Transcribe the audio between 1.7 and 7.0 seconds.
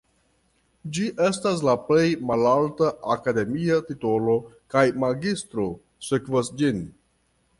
plej malalta akademia titolo kaj magistro sekvas ĝin.